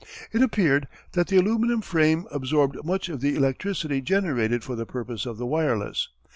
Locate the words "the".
1.27-1.37, 3.21-3.35, 4.75-4.87, 5.37-5.45